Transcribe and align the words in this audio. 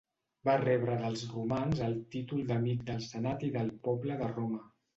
Va 0.47 0.53
rebre 0.61 0.95
dels 1.01 1.25
romans 1.33 1.83
el 1.89 1.99
títol 2.17 2.43
d'amic 2.49 2.83
del 2.89 3.07
senat 3.13 3.47
i 3.51 3.53
del 3.61 3.73
poble 3.87 4.21
de 4.27 4.35
Roma. 4.37 4.67